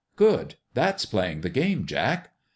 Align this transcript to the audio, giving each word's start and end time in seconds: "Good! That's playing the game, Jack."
"Good! 0.27 0.55
That's 0.73 1.05
playing 1.05 1.41
the 1.41 1.51
game, 1.51 1.85
Jack." 1.85 2.33